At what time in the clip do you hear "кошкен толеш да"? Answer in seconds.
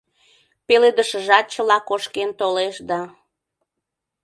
1.87-3.01